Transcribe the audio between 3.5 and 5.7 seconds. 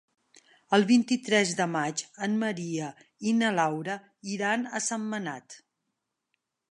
Laura iran a Sentmenat.